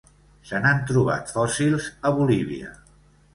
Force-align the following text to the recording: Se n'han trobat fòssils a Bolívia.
Se 0.51 0.61
n'han 0.63 0.79
trobat 0.91 1.33
fòssils 1.35 1.91
a 2.09 2.13
Bolívia. 2.21 2.73